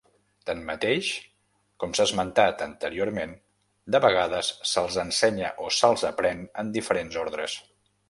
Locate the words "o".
5.69-5.73